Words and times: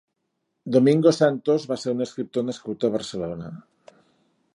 Domingo 0.75 1.11
Santos 1.17 1.67
va 1.71 1.77
ser 1.81 1.93
un 1.97 2.01
escriptor 2.05 2.47
nascut 2.47 2.87
a 2.87 2.91
Barcelona. 2.97 3.53